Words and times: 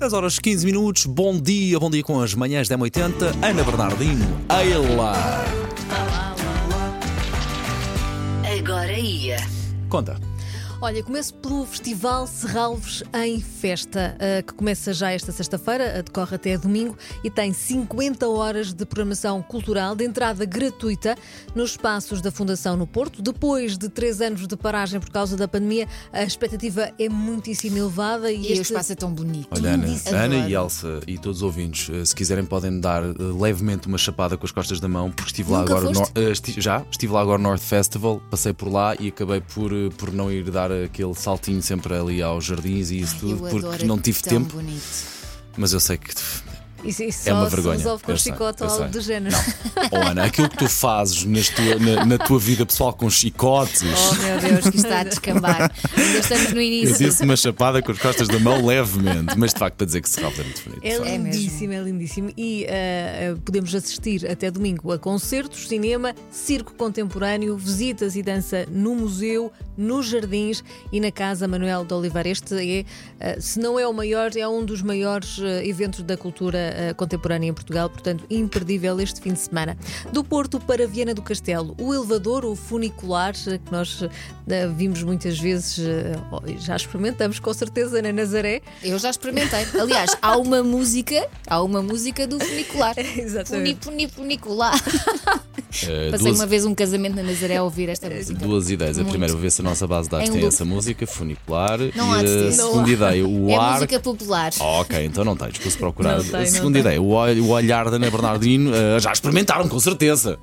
10 0.00 0.14
horas 0.14 0.38
15 0.38 0.64
minutos, 0.64 1.04
bom 1.04 1.38
dia, 1.38 1.78
bom 1.78 1.90
dia 1.90 2.02
com 2.02 2.22
as 2.22 2.32
manhãs 2.32 2.66
da 2.66 2.78
M80, 2.78 3.34
Ana 3.42 3.62
Bernardino, 3.62 4.24
Eila. 4.48 5.12
Agora 8.58 8.98
ia. 8.98 9.36
Conta. 9.90 10.29
Olha, 10.82 11.02
começo 11.02 11.34
pelo 11.34 11.66
Festival 11.66 12.26
Serralves 12.26 13.02
em 13.14 13.38
Festa, 13.38 14.16
eh, 14.18 14.40
que 14.40 14.54
começa 14.54 14.94
já 14.94 15.12
esta 15.12 15.30
sexta-feira, 15.30 15.84
eh, 15.84 16.02
decorre 16.02 16.36
até 16.36 16.56
domingo 16.56 16.96
e 17.22 17.30
tem 17.30 17.52
50 17.52 18.26
horas 18.26 18.72
de 18.72 18.86
programação 18.86 19.42
cultural 19.42 19.94
de 19.94 20.04
entrada 20.06 20.42
gratuita 20.46 21.16
nos 21.54 21.72
espaços 21.72 22.22
da 22.22 22.30
Fundação 22.32 22.78
no 22.78 22.86
Porto. 22.86 23.20
Depois 23.20 23.76
de 23.76 23.90
três 23.90 24.22
anos 24.22 24.46
de 24.46 24.56
paragem 24.56 24.98
por 25.00 25.10
causa 25.10 25.36
da 25.36 25.46
pandemia, 25.46 25.86
a 26.10 26.22
expectativa 26.24 26.90
é 26.98 27.10
muitíssimo 27.10 27.76
elevada 27.76 28.32
e, 28.32 28.36
E 28.36 28.48
o 28.48 28.52
este- 28.52 28.62
espaço 28.72 28.92
é 28.92 28.96
tão 28.96 29.12
bonito. 29.12 29.48
Olha, 29.50 29.74
Ana. 29.74 29.86
Ana 30.14 30.48
e. 30.48 30.54
Elsa 30.54 31.00
e 31.06 31.18
todos 31.18 31.38
os 31.38 31.42
ouvintes, 31.42 31.90
eh, 31.94 32.06
se 32.06 32.16
quiserem, 32.16 32.46
podem 32.46 32.80
dar 32.80 33.02
levemente 33.18 33.86
uma 33.86 33.98
chapada 33.98 34.34
com 34.38 34.46
as 34.46 34.50
costas 34.52 34.80
da 34.80 34.88
mão, 34.88 35.10
porque 35.12 35.28
estive 35.30 35.52
lá 35.52 35.58
Nunca 35.60 35.76
agora. 35.76 35.94
foste? 35.94 36.14
no- 36.56 36.62
já, 36.62 36.82
estive 36.90 37.12
lá 37.12 37.20
agora 37.20 37.36
no 37.36 37.50
North 37.50 37.60
Festival, 37.62 38.22
passei 38.30 38.54
por 38.54 38.72
lá 38.72 38.96
e 38.98 39.08
acabei 39.08 39.42
por, 39.42 39.70
por 39.98 40.10
não 40.10 40.32
ir 40.32 40.50
dar 40.50 40.69
aquele 40.84 41.14
saltinho 41.14 41.62
sempre 41.62 41.94
ali 41.94 42.22
aos 42.22 42.44
jardins 42.44 42.90
e 42.90 43.00
isso 43.00 43.14
Ai, 43.14 43.20
tudo, 43.20 43.38
porque 43.68 43.84
não 43.84 43.98
tive 43.98 44.22
tempo. 44.22 44.54
bonito. 44.56 44.82
Mas 45.56 45.72
eu 45.72 45.80
sei 45.80 45.98
que. 45.98 46.12
Isso, 46.84 47.02
isso 47.02 47.28
É 47.28 47.32
uma 47.32 47.48
se 47.48 47.56
vergonha, 47.56 47.76
resolve 47.76 48.02
com 48.04 48.12
eu 48.12 48.16
sei, 48.18 48.32
chicote 48.32 48.62
eu 48.62 48.66
ou 48.66 48.72
algo 48.72 48.84
sei. 48.84 48.92
do 48.92 49.00
género. 49.00 49.36
Oh, 49.92 49.96
Ana, 50.08 50.24
aquilo 50.24 50.48
que 50.48 50.56
tu 50.56 50.68
fazes 50.68 51.22
tua- 51.50 51.78
na, 51.78 52.04
na 52.06 52.18
tua 52.18 52.38
vida 52.38 52.64
pessoal 52.64 52.92
com 52.92 53.08
chicotes. 53.10 53.82
Oh 53.82 54.14
meu 54.14 54.38
Deus, 54.40 54.70
que 54.70 54.76
está 54.76 55.00
a 55.00 55.04
descambar. 55.04 55.72
Ainda 55.96 56.18
estamos 56.18 56.52
no 56.52 56.58
Eu 56.58 56.62
início. 56.62 56.96
disse 56.98 57.22
uma 57.22 57.36
chapada 57.36 57.82
com 57.82 57.92
as 57.92 57.98
costas 57.98 58.28
da 58.28 58.38
mão 58.38 58.64
levemente, 58.64 59.36
mas 59.36 59.52
de 59.52 59.58
facto 59.58 59.76
para 59.76 59.86
dizer 59.86 60.00
que 60.00 60.08
se 60.08 60.20
é 60.20 60.22
muito 60.24 60.62
bonito. 60.64 60.84
É. 60.84 60.90
É 61.10 61.16
lindíssimo, 61.16 61.72
é 61.72 61.82
lindíssimo. 61.82 62.30
E 62.36 62.64
eh, 62.68 63.34
podemos 63.44 63.74
assistir 63.74 64.30
até 64.30 64.50
domingo 64.50 64.92
a 64.92 64.98
concertos, 64.98 65.68
cinema, 65.68 66.14
circo 66.30 66.72
contemporâneo, 66.74 67.56
visitas 67.56 68.16
e 68.16 68.22
dança 68.22 68.66
no 68.70 68.94
museu, 68.94 69.52
nos 69.76 70.06
jardins 70.08 70.62
e 70.92 71.00
na 71.00 71.10
Casa 71.10 71.46
Manuel 71.48 71.84
de 71.84 71.94
Oliveira. 71.94 72.28
Este 72.28 72.54
é, 72.54 72.84
eh, 73.18 73.40
se 73.40 73.58
não 73.58 73.78
é 73.78 73.86
o 73.86 73.92
maior, 73.92 74.30
é 74.36 74.46
um 74.48 74.64
dos 74.64 74.82
maiores 74.82 75.38
eh, 75.40 75.66
eventos 75.66 76.02
da 76.02 76.16
cultura 76.16 76.69
eh, 76.70 76.94
contemporânea 76.94 77.48
em 77.48 77.54
Portugal, 77.54 77.88
portanto, 77.90 78.24
imperdível 78.30 79.00
este 79.00 79.20
fim 79.20 79.32
de 79.32 79.40
semana. 79.40 79.76
Do 80.12 80.22
Porto 80.24 80.58
para 80.60 80.86
Viana 80.86 81.14
do 81.14 81.22
Castelo, 81.22 81.74
o 81.80 81.94
elevador, 81.94 82.44
o 82.44 82.54
funicular, 82.54 83.34
eh, 83.46 83.58
que 83.58 83.72
nós 83.72 84.02
eh, 84.48 84.66
vimos 84.68 85.02
muitas 85.02 85.38
vezes, 85.38 85.78
já 86.58 86.76
experimentamos 86.76 87.38
com 87.38 87.52
certeza 87.52 88.00
na 88.02 88.12
Nazaré. 88.12 88.62
Eu 88.82 88.98
já 88.98 89.10
experimentei. 89.10 89.66
Aliás, 89.78 90.16
há 90.20 90.36
uma 90.36 90.62
música, 90.62 91.28
há 91.46 91.62
uma 91.62 91.82
música 91.82 92.26
do 92.26 92.38
funicular. 92.40 92.94
Funi, 92.94 93.20
Exatamente. 93.20 93.84
funi, 93.84 94.08
funicular. 94.08 94.74
Eh, 94.74 95.40
Passei 95.70 96.18
duas, 96.18 96.38
uma 96.38 96.46
vez 96.46 96.64
um 96.64 96.74
casamento 96.74 97.14
na 97.16 97.22
Nazaré 97.22 97.56
a 97.56 97.62
ouvir 97.62 97.88
esta 97.88 98.08
música. 98.10 98.38
duas 98.38 98.70
ideias. 98.70 98.96
A 98.98 99.00
Muito. 99.02 99.10
primeira, 99.12 99.34
ver 99.34 99.50
se 99.50 99.60
a 99.60 99.64
nossa 99.64 99.86
base 99.86 100.08
de 100.08 100.10
dados 100.12 100.28
Em 100.28 100.32
tem 100.32 100.40
loop. 100.42 100.52
essa 100.54 100.64
música, 100.64 101.06
funicular. 101.06 101.78
Não 101.94 102.12
há 102.12 102.22
e 102.22 102.26
de 102.26 102.48
a 102.48 102.52
segunda 102.52 102.88
há. 102.88 102.92
ideia, 102.92 103.26
o 103.26 103.50
É 103.50 103.54
ar. 103.56 103.74
música 103.74 104.00
popular. 104.00 104.52
Oh, 104.60 104.80
ok, 104.80 105.04
então 105.04 105.24
não 105.24 105.36
tens, 105.36 105.52
depois 105.54 105.76
procurar. 105.76 106.18
Não 106.18 106.24
tem, 106.24 106.40
a 106.40 106.46
segunda 106.46 106.78
ideia, 106.78 107.00
o, 107.00 107.08
ol- 107.10 107.40
o 107.42 107.48
olhar 107.50 107.88
da 107.90 107.96
Ana 107.96 108.10
Bernardino, 108.10 108.72
eh, 108.74 108.98
já 109.00 109.12
experimentaram, 109.12 109.68
com 109.68 109.78
certeza. 109.80 110.38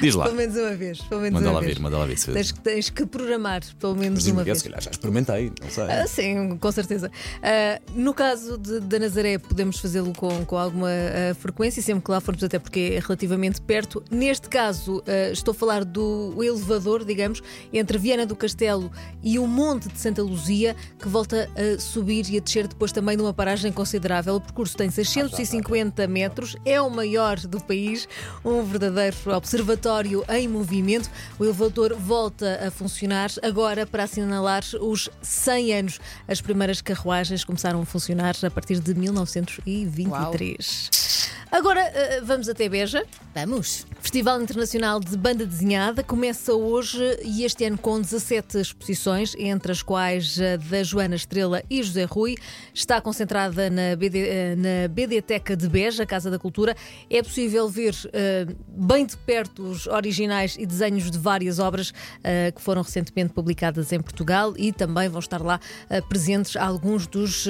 Diz 0.00 0.14
lá, 0.14 0.24
Pelo 0.24 0.36
menos 0.36 0.56
uma 0.56 0.74
vez. 0.74 0.98
Pelo 1.02 1.20
menos 1.20 1.34
manda 1.34 1.48
uma 1.48 1.54
lá 1.54 1.60
vez. 1.60 1.74
vir, 1.74 1.80
manda 1.82 1.98
lá 1.98 2.08
se- 2.16 2.32
Tens, 2.32 2.52
que- 2.52 2.60
tens 2.60 2.90
que 2.90 3.06
programar 3.06 3.62
pelo 3.78 3.94
menos 3.94 4.24
Mas 4.24 4.32
uma 4.32 4.40
eu, 4.42 4.44
vez. 4.46 4.58
se 4.58 4.64
calhar 4.64 4.80
já 4.82 4.90
experimentei, 4.90 5.52
não 5.62 5.70
sei. 5.70 5.84
Ah, 5.84 6.06
sim, 6.06 6.56
com 6.58 6.72
certeza. 6.72 7.10
Ah, 7.42 7.80
no 7.94 8.12
caso 8.14 8.58
de- 8.58 8.80
da 8.80 8.98
Nazaré, 8.98 9.38
podemos 9.38 9.78
fazê-lo 9.78 10.12
com, 10.16 10.44
com 10.44 10.56
alguma 10.56 10.88
ah, 10.88 11.34
frequência, 11.34 11.82
sempre 11.82 12.04
que 12.04 12.10
lá 12.10 12.20
formos, 12.20 12.42
até 12.42 12.58
porque 12.58 12.94
é 12.96 13.00
relativamente 13.00 13.60
perto. 13.60 14.02
Neste 14.10 14.47
caso, 14.48 15.02
ah, 15.06 15.30
estou 15.30 15.52
a 15.52 15.54
falar 15.54 15.84
do 15.84 16.34
elevador, 16.42 17.04
digamos, 17.04 17.40
entre 17.72 17.96
Viana 17.98 18.26
do 18.26 18.34
Castelo 18.34 18.90
e 19.22 19.38
o 19.38 19.46
Monte 19.46 19.88
de 19.88 19.98
Santa 19.98 20.22
Luzia, 20.22 20.74
que 20.98 21.08
volta 21.08 21.48
a 21.56 21.78
subir 21.80 22.28
e 22.30 22.38
a 22.38 22.40
descer 22.40 22.66
depois 22.66 22.90
também 22.92 23.16
de 23.16 23.22
uma 23.22 23.32
paragem 23.32 23.70
considerável. 23.70 24.34
O 24.36 24.40
percurso 24.40 24.76
tem 24.76 24.90
650 24.90 26.08
metros, 26.08 26.56
é 26.64 26.80
o 26.80 26.90
maior 26.90 27.38
do 27.38 27.60
país, 27.60 28.08
um 28.44 28.62
verdadeiro 28.62 29.16
observatório 29.36 30.24
em 30.28 30.48
movimento. 30.48 31.08
O 31.38 31.44
elevador 31.44 31.94
volta 31.94 32.66
a 32.66 32.70
funcionar 32.70 33.30
agora 33.42 33.86
para 33.86 34.04
assinalar 34.04 34.64
os 34.80 35.10
100 35.22 35.74
anos. 35.74 36.00
As 36.26 36.40
primeiras 36.40 36.80
carruagens 36.80 37.44
começaram 37.44 37.82
a 37.82 37.86
funcionar 37.86 38.34
a 38.42 38.50
partir 38.50 38.80
de 38.80 38.94
1923. 38.94 41.07
Agora 41.50 41.80
eh, 41.80 42.20
vamos 42.22 42.48
até 42.48 42.68
Beja. 42.68 43.04
Vamos. 43.34 43.86
Festival 44.00 44.40
Internacional 44.40 45.00
de 45.00 45.16
Banda 45.16 45.44
Desenhada 45.44 46.02
começa 46.02 46.54
hoje 46.54 47.02
e 47.24 47.44
este 47.44 47.64
ano 47.64 47.76
com 47.76 48.00
17 48.00 48.58
exposições, 48.58 49.34
entre 49.36 49.72
as 49.72 49.82
quais 49.82 50.38
a 50.40 50.56
da 50.56 50.82
Joana 50.82 51.14
Estrela 51.14 51.62
e 51.68 51.82
José 51.82 52.04
Rui. 52.04 52.36
Está 52.72 53.00
concentrada 53.00 53.68
na, 53.68 53.96
BD, 53.96 54.28
eh, 54.28 54.56
na 54.56 54.88
BDteca 54.88 55.56
de 55.56 55.68
Beja, 55.68 56.06
Casa 56.06 56.30
da 56.30 56.38
Cultura. 56.38 56.76
É 57.10 57.22
possível 57.22 57.68
ver 57.68 57.94
eh, 58.12 58.46
bem 58.68 59.04
de 59.04 59.16
perto 59.16 59.62
os 59.62 59.86
originais 59.86 60.56
e 60.58 60.64
desenhos 60.64 61.10
de 61.10 61.18
várias 61.18 61.58
obras 61.58 61.92
eh, 62.24 62.52
que 62.52 62.62
foram 62.62 62.82
recentemente 62.82 63.32
publicadas 63.32 63.92
em 63.92 64.00
Portugal 64.00 64.54
e 64.56 64.72
também 64.72 65.08
vão 65.08 65.20
estar 65.20 65.42
lá 65.42 65.60
presentes 66.08 66.56
alguns 66.56 67.06
dos 67.06 67.46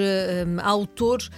autores. 0.62 1.30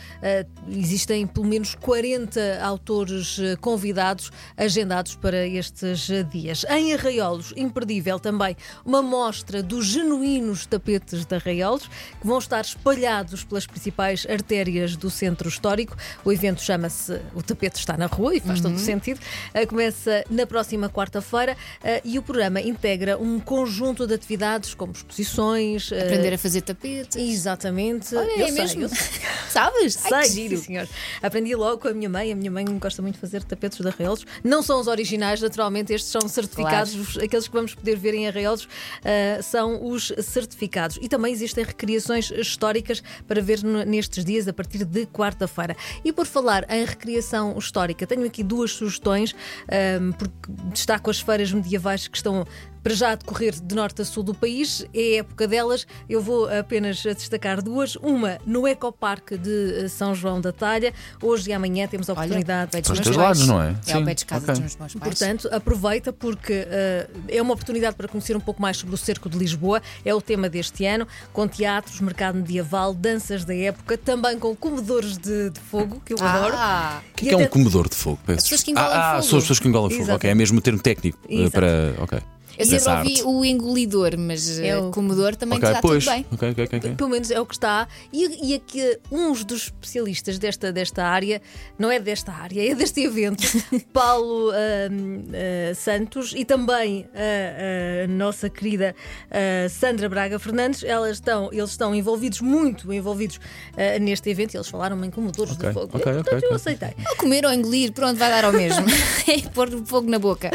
Existem 0.69 1.27
pelo 1.27 1.47
menos 1.47 1.75
40 1.75 2.50
autores 2.63 3.39
eh, 3.39 3.57
convidados, 3.57 4.31
agendados 4.57 5.15
para 5.17 5.47
estes 5.47 6.09
eh, 6.11 6.23
dias. 6.23 6.65
Em 6.69 6.93
Arraiolos, 6.95 7.53
imperdível 7.57 8.19
também, 8.19 8.57
uma 8.85 9.03
mostra 9.03 9.63
dos 9.63 9.87
genuínos 9.87 10.67
tapetes 10.67 11.25
de 11.25 11.35
Arraiolos, 11.37 11.89
que 12.21 12.27
vão 12.27 12.39
estar 12.39 12.61
espalhados 12.63 13.45
pelas 13.45 13.67
principais 13.67 14.27
artérias 14.29 14.97
do 14.97 15.11
centro 15.11 15.49
histórico. 15.49 15.97
O 16.25 16.33
evento 16.33 16.63
chama-se 16.63 17.21
O 17.35 17.43
Tapete 17.43 17.79
Está 17.79 17.97
na 17.97 18.07
Rua 18.07 18.35
e 18.35 18.41
faz 18.41 18.61
todo 18.61 18.75
o 18.75 18.79
sentido. 18.79 19.21
Eh, 19.55 19.67
Começa 19.67 20.25
na 20.31 20.47
próxima 20.47 20.89
quarta-feira 20.89 21.57
e 22.05 22.19
o 22.19 22.23
programa 22.23 22.61
integra 22.61 23.19
um 23.19 23.39
conjunto 23.39 24.07
de 24.07 24.15
atividades 24.15 24.75
como 24.75 24.93
exposições. 24.93 25.93
Aprender 25.93 26.33
a 26.35 26.39
fazer 26.39 26.63
tapetes. 26.63 27.17
Exatamente. 27.17 28.15
Olha, 28.17 28.31
Eu 28.39 28.47
é 28.47 28.53
sei, 28.53 28.63
mesmo. 28.63 28.83
eu 28.83 28.89
sei. 28.89 28.99
Sabes? 29.51 29.99
Ai, 30.13 30.23
que 30.23 30.29
Sei, 30.29 30.43
giro. 30.43 30.57
sim, 30.59 30.65
senhor. 30.65 30.89
Aprendi 31.23 31.55
logo 31.55 31.79
com 31.79 31.89
a 31.89 31.93
minha 31.93 32.09
mãe. 32.09 32.33
A 32.33 32.37
minha 32.37 32.40
mãe 32.49 32.65
gosta 32.79 33.03
muito 33.03 33.17
de 33.17 33.21
fazer 33.21 33.43
tapetes 33.43 33.81
de 33.81 33.89
arraiolos. 33.89 34.25
Não 34.45 34.63
são 34.63 34.81
os 34.81 34.87
originais, 34.87 35.41
naturalmente, 35.41 35.93
estes 35.93 36.13
são 36.13 36.29
certificados. 36.29 36.95
Os- 36.95 37.19
Aqueles 37.19 37.49
que 37.49 37.53
vamos 37.53 37.75
poder 37.75 37.97
ver 37.97 38.15
em 38.15 38.29
arraiolos 38.29 38.69
ah, 39.05 39.43
são 39.43 39.85
os 39.91 40.13
certificados. 40.23 40.97
E 41.03 41.09
também 41.09 41.33
existem 41.33 41.65
recriações 41.65 42.31
históricas 42.31 43.03
para 43.27 43.43
ver 43.43 43.65
nestes 43.65 44.25
dias, 44.25 44.47
a 44.47 44.53
partir 44.53 44.85
de 44.85 45.07
quarta-feira. 45.07 45.77
E 46.05 46.13
por 46.13 46.27
falar 46.27 46.65
em 46.71 46.85
recriação 46.85 47.59
histórica, 47.59 48.07
tenho 48.07 48.25
aqui 48.25 48.45
duas 48.45 48.71
sugestões, 48.71 49.35
ah, 49.67 50.15
porque 50.17 50.35
destaco 50.73 51.11
as 51.11 51.19
feiras 51.21 51.51
medievais 51.53 52.07
que 52.07 52.17
estão 52.17 52.47
para 52.83 52.95
já 52.95 53.15
decorrer 53.15 53.55
de 53.61 53.75
norte 53.75 54.03
a 54.03 54.05
sul 54.05 54.23
do 54.23 54.35
país. 54.35 54.85
É 54.95 55.17
a 55.17 55.21
época 55.21 55.47
delas. 55.47 55.87
Eu 56.09 56.21
vou 56.23 56.49
apenas 56.49 57.03
destacar 57.03 57.63
duas. 57.63 57.97
Uma 57.97 58.39
no 58.47 58.67
Ecoparque 58.67 59.37
de 59.37 59.85
eh, 59.85 59.89
São 59.89 60.15
João 60.15 60.41
da 60.41 60.53
Talha. 60.53 60.93
Hoje 61.23 61.51
e 61.51 61.53
amanhã 61.53 61.87
temos 61.87 62.09
a 62.09 62.13
Olha, 62.13 62.21
oportunidade. 62.21 62.71
pé 62.71 62.81
dos 62.81 62.87
São 62.87 62.95
os 62.95 63.01
teus 63.01 63.17
pais. 63.17 63.27
lados, 63.39 63.47
não 63.47 63.63
é? 63.63 63.75
É 63.87 63.93
ao 63.93 63.99
Sim, 64.01 64.05
pé 64.05 64.15
de 64.15 64.25
casa 64.27 64.43
ok. 64.45 64.53
dos 64.53 64.61
meus 64.61 64.75
pais. 64.77 64.95
Portanto, 64.95 65.49
aproveita 65.53 66.13
porque 66.13 66.53
eh, 66.69 67.09
é 67.29 67.43
uma 67.43 67.53
oportunidade 67.55 67.97
para 67.97 68.09
conhecer 68.09 68.37
um 68.37 68.41
pouco 68.41 68.61
mais 68.63 68.77
sobre 68.77 68.95
o 68.95 68.99
Cerco 68.99 69.29
de 69.29 69.39
Lisboa. 69.39 69.83
É 70.05 70.15
o 70.15 70.21
tema 70.21 70.49
deste 70.49 70.87
ano, 70.87 71.07
com 71.33 71.47
teatros, 71.47 72.01
mercado 72.01 72.37
medieval, 72.37 72.95
danças 72.95 73.45
da 73.45 73.55
época, 73.55 73.99
também 73.99 74.39
com 74.39 74.55
comedores 74.57 75.19
de, 75.19 75.51
de 75.51 75.61
fogo, 75.61 76.01
que 76.05 76.15
eu 76.15 76.19
adoro. 76.21 76.55
Ah, 76.57 77.01
O 77.13 77.15
que 77.17 77.27
é, 77.27 77.37
que 77.37 77.43
é 77.43 77.47
um 77.47 77.49
comedor 77.49 77.89
de 77.89 77.95
fogo? 77.95 78.19
Peço 78.25 78.43
pessoas 78.43 78.63
que 78.63 78.71
engolem 78.71 78.91
ah, 78.91 79.11
ah, 79.11 79.15
fogo. 79.17 79.23
são 79.29 79.39
as 79.39 79.45
pessoas 79.45 79.59
que 79.59 79.69
engolem 79.69 79.91
fogo. 79.91 80.03
Exato. 80.03 80.17
Ok, 80.17 80.31
é 80.31 80.35
mesmo 80.35 80.59
o 80.59 80.63
termo 80.63 80.81
técnico 80.81 81.19
eh, 81.29 81.35
Exato. 81.35 81.51
para. 81.53 81.95
Ok. 81.99 82.19
Eu 82.59 82.65
sempre 82.65 82.77
Essa 82.77 82.99
ouvi 82.99 83.11
arte. 83.13 83.23
o 83.25 83.45
engolidor, 83.45 84.17
mas 84.19 84.59
É 84.59 84.69
é 84.69 84.77
o- 84.79 84.91
comedor 84.91 85.35
também 85.37 85.59
Ok, 85.59 85.69
está 85.69 85.81
pois. 85.81 86.05
tudo 86.05 86.13
bem. 86.15 86.27
Ok, 86.33 86.51
ok, 86.51 86.65
ok, 86.65 86.79
ok. 86.79 86.95
Pelo 86.95 87.11
menos 87.11 87.31
é 87.31 87.41
o 87.41 87.47
que 87.47 87.55
está. 87.55 87.89
E, 88.13 88.51
e 88.51 88.55
aqui, 88.55 88.99
uns 89.11 89.45
dos 89.45 89.65
especialistas 89.65 90.39
desta, 90.39 90.73
desta 90.73 91.05
área, 91.05 91.41
não 91.79 91.91
é 91.91 91.99
desta 91.99 92.33
área, 92.33 92.71
é 92.71 92.75
deste 92.75 93.01
evento, 93.03 93.43
Paulo 93.93 94.51
ahm, 94.51 95.23
ah, 95.33 95.75
Santos 95.75 96.33
e 96.37 96.45
também 96.45 97.07
a, 97.15 98.05
a 98.05 98.07
nossa 98.09 98.49
querida 98.51 98.95
ah, 99.31 99.69
Sandra 99.69 100.09
Braga 100.09 100.39
Fernandes, 100.39 100.83
elas 100.85 101.17
estão, 101.17 101.51
eles 101.53 101.71
estão 101.71 101.95
envolvidos, 101.95 102.41
muito 102.41 102.93
envolvidos 102.93 103.39
ah, 103.77 103.99
neste 103.99 104.29
evento, 104.31 104.55
e 104.55 104.57
eles 104.57 104.69
falaram 104.69 105.03
em 105.05 105.11
comedores 105.11 105.53
Ok, 105.55 105.67
de 105.69 105.73
fogo. 105.75 105.87
ok, 105.93 106.03
Portanto, 106.13 106.27
ok, 106.27 106.33
eu 106.35 106.55
ok. 106.55 106.57
aceitei. 106.57 106.91
Ou 107.11 107.17
comer 107.17 107.45
ou 107.47 107.53
engolir, 107.53 107.93
pronto, 107.93 108.17
vai 108.19 108.31
dar 108.31 108.45
ao 108.45 108.53
mesmo. 108.53 108.87
é 109.29 109.49
pôr 109.51 109.69
fogo 109.87 110.11
na 110.11 110.19
boca. 110.19 110.51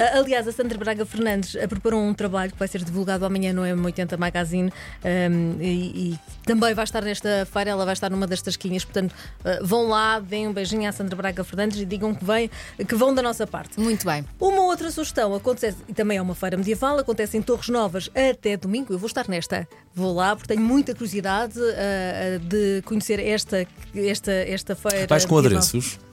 Ah, 0.00 0.18
aliás, 0.18 0.46
a 0.46 0.52
Sandra 0.52 0.78
Braga 0.78 0.87
Braga 0.88 1.04
Fernandes 1.04 1.54
eh, 1.54 1.66
preparou 1.66 2.00
um 2.00 2.14
trabalho 2.14 2.50
que 2.50 2.58
vai 2.58 2.66
ser 2.66 2.82
divulgado 2.82 3.22
amanhã 3.26 3.52
no 3.52 3.60
M80 3.60 4.16
Magazine 4.16 4.72
um, 5.04 5.60
e, 5.60 6.14
e, 6.14 6.18
também 6.46 6.72
vai 6.72 6.82
estar 6.84 7.02
nesta 7.02 7.46
feira, 7.52 7.72
ela 7.72 7.84
vai 7.84 7.92
estar 7.92 8.08
numa 8.08 8.26
das 8.26 8.40
tasquinhas, 8.40 8.86
portanto 8.86 9.12
uh, 9.12 9.66
vão 9.66 9.86
lá, 9.86 10.18
deem 10.18 10.48
um 10.48 10.52
beijinho 10.52 10.88
à 10.88 10.92
Sandra 10.92 11.14
Braga 11.14 11.44
Fernandes 11.44 11.78
e 11.78 11.84
digam 11.84 12.14
que, 12.14 12.24
vem, 12.24 12.50
que 12.88 12.94
vão 12.94 13.14
da 13.14 13.20
nossa 13.20 13.46
parte. 13.46 13.78
Muito 13.78 14.06
bem. 14.06 14.24
Uma 14.40 14.62
outra 14.62 14.90
sugestão 14.90 15.34
acontece, 15.34 15.76
e 15.86 15.92
também 15.92 16.16
é 16.16 16.22
uma 16.22 16.34
feira 16.34 16.56
medieval, 16.56 16.98
acontece 16.98 17.36
em 17.36 17.42
Torres 17.42 17.68
Novas 17.68 18.10
até 18.14 18.56
domingo. 18.56 18.94
Eu 18.94 18.98
vou 18.98 19.08
estar 19.08 19.28
nesta, 19.28 19.68
vou 19.94 20.14
lá 20.14 20.34
porque 20.34 20.54
tenho 20.54 20.66
muita 20.66 20.94
curiosidade 20.94 21.58
uh, 21.60 22.38
de 22.38 22.80
conhecer 22.86 23.20
esta, 23.20 23.66
esta, 23.94 24.32
esta 24.32 24.74
feira. 24.74 25.06
Vais 25.06 25.26
com 25.26 25.36
medieval. 25.36 25.58
adereços? 25.58 26.07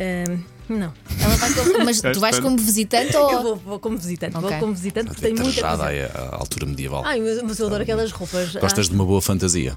Uh, 0.00 0.40
não. 0.68 0.92
Ela 1.20 1.36
vai 1.36 1.52
como- 1.52 1.84
mas 1.84 2.00
tu 2.12 2.20
vais 2.20 2.38
como 2.38 2.56
visitante 2.56 3.16
ou. 3.16 3.30
Eu 3.30 3.42
vou, 3.42 3.56
vou 3.56 3.78
como 3.80 3.98
visitante, 3.98 4.36
Ok. 4.36 4.48
vou 4.50 4.58
como 4.60 4.74
visitante 4.74 5.08
porque 5.08 5.20
tenho 5.22 5.38
muita 5.38 5.84
aí 5.86 6.02
à 6.02 6.36
altura 6.36 6.66
medieval. 6.66 7.02
Ai, 7.04 7.20
mas 7.20 7.42
mas 7.42 7.58
eu 7.58 7.66
adoro 7.66 7.82
aquelas 7.82 8.12
roupas. 8.12 8.54
Gostas 8.54 8.88
de 8.88 8.94
uma 8.94 9.04
boa 9.04 9.20
fantasia? 9.20 9.76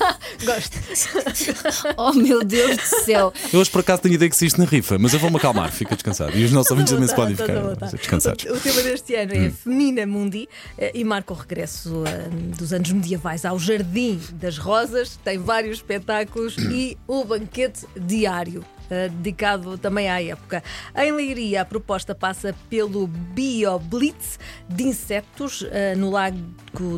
Ah, 0.00 0.16
gosto. 0.44 0.78
Oh 1.96 2.12
meu 2.12 2.42
Deus 2.44 2.76
do 2.76 2.82
céu! 3.04 3.32
Eu 3.52 3.60
hoje 3.60 3.70
por 3.70 3.80
acaso 3.80 4.02
tenho 4.02 4.14
ideia 4.14 4.28
que 4.28 4.34
existe 4.36 4.58
na 4.58 4.64
rifa, 4.64 4.98
mas 4.98 5.12
eu 5.12 5.18
vou-me 5.20 5.36
acalmar, 5.36 5.70
fica 5.72 5.94
descansado. 5.94 6.36
E 6.36 6.44
os 6.44 6.50
nossos 6.52 6.70
ouvintes 6.70 6.92
também 6.92 7.08
se 7.08 7.14
podem 7.14 7.36
ficar 7.36 7.54
descansados. 7.92 8.44
O, 8.46 8.54
o 8.54 8.60
tema 8.60 8.82
deste 8.82 9.14
ano 9.14 9.32
Hum. 9.34 9.46
é 9.46 9.50
Femina 9.50 10.06
Mundi 10.06 10.48
eh, 10.76 10.90
e 10.94 11.04
marca 11.04 11.32
o 11.32 11.36
regresso 11.36 12.02
eh, 12.06 12.28
dos 12.56 12.72
anos 12.72 12.90
medievais 12.90 13.44
ao 13.44 13.58
Jardim 13.58 14.20
das 14.34 14.58
Rosas. 14.58 15.18
Tem 15.24 15.38
vários 15.38 15.78
espetáculos 15.78 16.56
e 16.58 16.96
o 17.06 17.24
banquete 17.24 17.86
diário. 17.96 18.64
Eh, 18.90 19.08
dedicado 19.08 19.76
também 19.76 20.08
à 20.08 20.22
época. 20.22 20.62
Em 20.96 21.12
Leiria, 21.12 21.62
a 21.62 21.64
proposta 21.64 22.14
passa 22.14 22.54
pelo 22.70 23.06
BioBlitz 23.06 24.38
de 24.68 24.84
insetos 24.84 25.66
eh, 25.70 25.94
no 25.94 26.10
Lago 26.10 26.38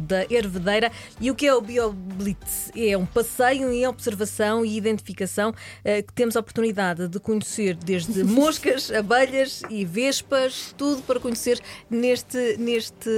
da 0.03 0.25
Hervedeira. 0.31 0.93
E 1.21 1.31
o 1.31 1.35
que 1.35 1.47
é 1.47 1.55
o 1.55 1.61
BioBlitz? 1.61 2.71
É 2.77 2.97
um 2.97 3.07
passeio 3.07 3.73
em 3.73 3.87
observação 3.87 4.65
e 4.65 4.77
identificação 4.77 5.53
eh, 5.85 6.03
que 6.03 6.13
temos 6.13 6.37
a 6.37 6.41
oportunidade 6.41 7.09
de 7.09 7.19
conhecer 7.19 7.75
desde 7.75 8.23
moscas, 8.25 8.91
abelhas 8.91 9.63
e 9.69 9.85
vespas, 9.85 10.75
tudo 10.77 11.03
para 11.03 11.19
conhecer 11.19 11.61
neste, 11.89 12.57
neste 12.59 13.11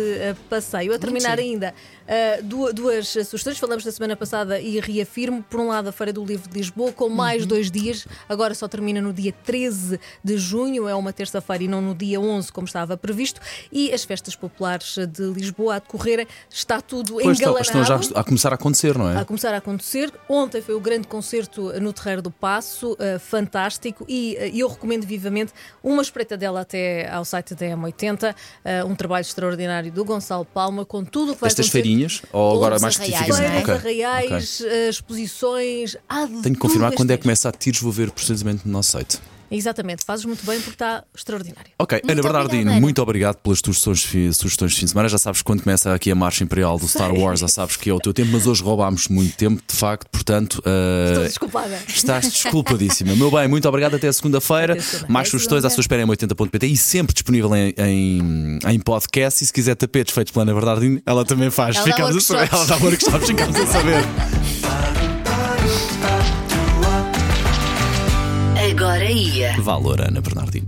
passeio. 0.49 0.95
A 0.95 0.99
terminar 0.99 1.39
ainda, 1.39 1.75
du- 2.43 2.73
duas 2.73 3.09
sugestões. 3.09 3.59
Falamos 3.59 3.85
na 3.85 3.93
semana 3.93 4.17
passada 4.17 4.61
e 4.61 4.81
reafirmo. 4.81 5.43
Por 5.49 5.61
um 5.61 5.69
lado, 5.69 5.89
a 5.89 5.93
Feira 5.93 6.13
do 6.13 6.25
Livro 6.25 6.49
de 6.49 6.57
Lisboa, 6.59 6.93
com 6.93 7.09
mais 7.09 7.47
dois 7.47 7.71
dias. 7.71 8.07
Agora 8.29 8.55
só 8.55 8.69
termina 8.69 9.01
no 9.01 9.13
dia 9.13 9.33
13 9.45 9.99
de 10.23 10.37
junho, 10.39 10.89
é 10.89 10.95
uma 10.95 11.13
terça-feira 11.13 11.65
e 11.65 11.69
não 11.69 11.81
no 11.81 11.95
dia 11.95 12.21
11, 12.21 12.53
como 12.53 12.67
estava 12.67 12.97
previsto. 12.97 13.41
E 13.71 13.93
as 13.93 14.05
festas 14.05 14.35
populares 14.37 14.97
de 15.09 15.23
Lisboa 15.33 15.77
a 15.77 15.79
decorrerem. 15.79 16.27
Está 16.51 16.81
tudo 16.81 17.15
Pois 17.15 17.39
estão, 17.39 17.53
engalanado. 17.53 17.63
estão 17.63 17.85
já 17.85 18.21
a 18.21 18.25
começar 18.25 18.53
a 18.53 18.55
acontecer, 18.55 18.97
não 18.99 19.07
A 19.07 19.21
é? 19.21 19.25
começar 19.25 19.55
a 19.55 19.59
acontecer. 19.59 20.13
Ontem 20.29 20.61
foi 20.63 20.75
o 20.75 20.81
grande 20.81 21.07
concerto 21.07 21.73
no 21.81 21.93
Terreiro 21.93 22.23
do 22.23 22.31
Passo, 22.31 22.97
eh, 22.99 23.19
fantástico, 23.19 24.05
e 24.09 24.37
eh, 24.39 24.51
eu 24.55 24.69
recomendo 24.69 25.05
vivamente 25.07 25.53
uma 25.83 26.03
espreitadela 26.03 26.61
até 26.61 27.09
ao 27.11 27.25
site 27.25 27.55
da 27.55 27.67
M80, 27.67 28.35
eh, 28.65 28.85
um 28.85 28.95
trabalho 28.95 29.23
extraordinário 29.23 29.91
do 29.93 30.05
Gonçalo 30.05 30.45
Palma, 30.45 30.85
com 30.85 31.05
tudo 31.05 31.33
o 31.33 31.35
que 31.35 31.41
vai 31.41 31.49
Estas 31.49 31.67
acontecer. 31.67 31.83
Ou 32.33 32.57
agora 32.57 32.79
mais 32.81 32.95
especificamente? 32.95 33.43
é? 33.45 33.51
Feiras, 33.51 33.63
Ok, 33.63 33.75
arraiais, 33.75 34.61
ok. 34.61 34.71
eh, 34.73 34.89
exposições, 34.89 35.97
há 36.09 36.25
de 36.27 36.43
Tenho 36.43 36.55
que 36.55 36.61
confirmar 36.61 36.93
quando 36.93 37.11
é 37.11 37.17
que 37.17 37.23
começa 37.23 37.49
a 37.49 37.53
tiros, 37.53 37.81
vou 37.81 37.93
ver 37.93 38.11
precisamente 38.11 38.67
no 38.67 38.73
nosso 38.73 38.93
site. 38.93 39.19
Exatamente, 39.55 40.05
fazes 40.05 40.25
muito 40.25 40.45
bem 40.47 40.57
porque 40.59 40.71
está 40.73 41.05
extraordinário. 41.15 41.71
Ok, 41.79 41.99
Ana 42.03 42.13
Muito 42.15 42.23
Bernardino, 42.23 42.47
obrigada, 42.61 42.71
Ana. 42.73 42.81
muito 42.81 43.03
obrigado 43.03 43.37
pelas 43.37 43.61
tuas 43.61 43.79
sugestões, 43.79 44.37
sugestões 44.37 44.73
de 44.73 44.79
fim 44.81 44.85
de 44.87 44.91
semana. 44.93 45.09
Já 45.09 45.19
sabes 45.19 45.43
quando 45.43 45.63
começa 45.63 45.93
aqui 45.95 46.11
a 46.11 46.15
marcha 46.15 46.43
imperial 46.43 46.79
do 46.79 46.89
Star 46.89 47.13
Wars, 47.15 47.41
já 47.41 47.49
sabes 47.49 47.77
que 47.77 47.91
é 47.91 47.93
o 47.93 48.01
teu 48.01 48.13
tempo, 48.15 48.31
mas 48.33 48.47
hoje 48.47 48.63
roubámos 48.63 49.09
muito 49.09 49.37
tempo, 49.37 49.63
de 49.71 49.77
facto, 49.77 50.09
portanto. 50.11 50.63
eh, 50.65 51.09
Estou 51.11 51.25
desculpada. 51.25 51.79
Estás 51.87 52.33
desculpadíssima. 52.33 53.15
Meu 53.15 53.31
bem, 53.31 53.47
muito 53.49 53.69
obrigado. 53.69 53.97
Até 53.97 54.11
segunda-feira. 54.11 54.77
Mais 55.09 55.29
Até 55.29 55.31
sugestões 55.33 55.65
à 55.65 55.71
sua 55.71 55.83
espera 55.83 56.03
em 56.03 56.07
80.pt 56.07 56.67
e 56.67 56.77
sempre 56.77 57.13
disponível 57.13 57.55
em, 57.55 57.75
em, 57.79 58.59
em 58.67 58.81
podcast. 58.81 59.43
E 59.45 59.47
se 59.47 59.53
quiser 59.53 59.75
tapetes 59.75 60.15
feitos 60.15 60.33
pela 60.33 60.45
Ana 60.45 60.55
Bernardino, 60.55 61.03
ela 61.05 61.25
também 61.25 61.51
faz. 61.51 61.77
Ela 61.77 61.85
ficamos 61.85 62.17
a 62.17 62.21
saber. 62.21 62.49
Ela 62.53 62.65
dá 62.67 62.77
workshops, 62.79 63.27
ficamos 63.27 63.57
a 63.61 63.67
saber. 63.67 64.03
Agora 68.83 69.07
ia. 69.07 69.55
Valor, 69.63 70.01
Ana 70.03 70.21
Bernardino. 70.21 70.67